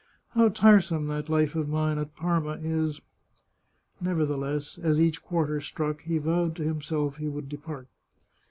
How 0.29 0.49
tiresome 0.49 1.05
that 1.09 1.29
life 1.29 1.53
of 1.55 1.69
mine 1.69 1.99
at 1.99 2.15
Parma 2.15 2.53
is!" 2.63 3.01
Nevertheless, 4.01 4.79
as 4.79 4.99
each 4.99 5.21
quarter 5.21 5.61
struck, 5.61 6.01
he 6.01 6.17
vowed 6.17 6.55
to 6.55 6.63
himself 6.63 7.17
he 7.17 7.27
would 7.27 7.47
depart. 7.47 7.87